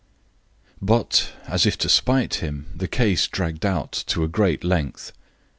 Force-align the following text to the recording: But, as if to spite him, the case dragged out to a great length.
But, 0.81 1.29
as 1.47 1.67
if 1.67 1.77
to 1.77 1.87
spite 1.87 2.41
him, 2.41 2.65
the 2.75 2.87
case 2.87 3.27
dragged 3.27 3.67
out 3.67 3.91
to 4.07 4.23
a 4.23 4.27
great 4.27 4.63
length. 4.63 5.11